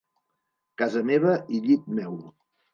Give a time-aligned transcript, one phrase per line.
[0.83, 2.19] Casa meva i llit meu.